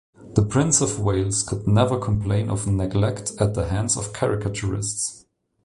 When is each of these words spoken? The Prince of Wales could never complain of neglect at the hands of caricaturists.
The 0.33 0.43
Prince 0.43 0.81
of 0.81 0.99
Wales 0.99 1.43
could 1.43 1.67
never 1.67 1.99
complain 1.99 2.49
of 2.49 2.65
neglect 2.65 3.33
at 3.39 3.53
the 3.53 3.67
hands 3.67 3.95
of 3.95 4.13
caricaturists. 4.13 5.25